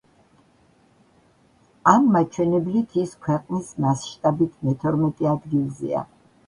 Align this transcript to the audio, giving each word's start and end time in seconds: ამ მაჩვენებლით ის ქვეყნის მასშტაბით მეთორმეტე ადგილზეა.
ამ 1.93 2.09
მაჩვენებლით 2.17 2.99
ის 3.05 3.15
ქვეყნის 3.27 3.73
მასშტაბით 3.87 4.59
მეთორმეტე 4.71 5.35
ადგილზეა. 5.37 6.09